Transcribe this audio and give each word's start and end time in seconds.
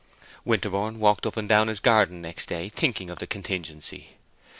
Winterborne 0.43 0.97
walked 0.97 1.27
up 1.27 1.37
and 1.37 1.47
down 1.47 1.67
his 1.67 1.79
garden 1.79 2.23
next 2.23 2.47
day 2.49 2.69
thinking 2.69 3.11
of 3.11 3.19
the 3.19 3.27
contingency. 3.27 4.15